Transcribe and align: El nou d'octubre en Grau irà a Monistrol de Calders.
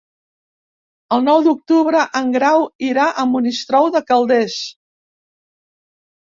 El 1.17 1.27
nou 1.27 1.41
d'octubre 1.47 2.05
en 2.19 2.31
Grau 2.37 2.65
irà 2.87 3.05
a 3.11 3.27
Monistrol 3.35 3.93
de 3.97 4.03
Calders. 4.09 4.57